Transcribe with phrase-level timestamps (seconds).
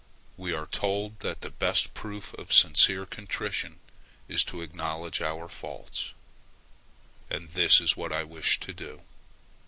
[0.35, 3.79] We are told that the best proof of sincere contrition
[4.27, 6.13] is to acknowledge our faults;
[7.29, 9.03] and this is what I wish to do.